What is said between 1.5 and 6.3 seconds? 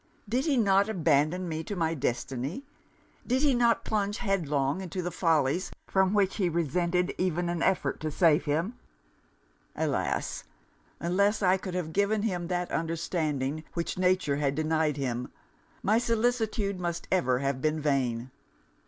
to my destiny? did he not plunge headlong into follies from